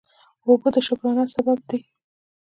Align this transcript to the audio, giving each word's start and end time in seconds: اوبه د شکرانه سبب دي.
اوبه 0.45 0.69
د 0.73 0.77
شکرانه 0.87 1.25
سبب 1.35 1.59
دي. 1.69 1.79